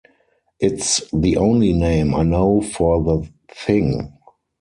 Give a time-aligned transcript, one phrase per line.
[0.59, 4.11] It's the only name I know for the thing.